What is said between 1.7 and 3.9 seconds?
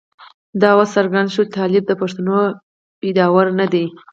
د پښتنو پيداوار نه دی.